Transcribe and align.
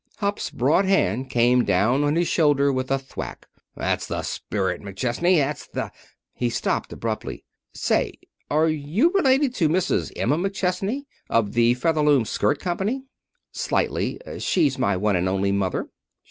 Hupp's 0.17 0.49
broad 0.49 0.85
hand 0.85 1.29
came 1.29 1.63
down 1.63 2.03
on 2.03 2.15
his 2.15 2.27
shoulder 2.27 2.73
with 2.73 2.89
a 2.89 2.97
thwack. 2.97 3.47
"That's 3.75 4.07
the 4.07 4.23
spirit, 4.23 4.81
McChesney! 4.81 5.37
That's 5.37 5.67
the" 5.67 5.91
He 6.41 6.49
stopped, 6.49 6.91
abruptly. 6.91 7.43
"Say, 7.75 8.15
are 8.49 8.67
you 8.67 9.11
related 9.11 9.53
to 9.53 9.69
Mrs. 9.69 10.11
Emma 10.15 10.39
McChesney, 10.39 11.03
of 11.29 11.53
the 11.53 11.75
Featherloom 11.75 12.25
Skirt 12.25 12.57
Company?" 12.59 13.03
"Slightly. 13.51 14.19
She's 14.39 14.79
my 14.79 14.97
one 14.97 15.15
and 15.15 15.29
only 15.29 15.51
mother." 15.51 15.87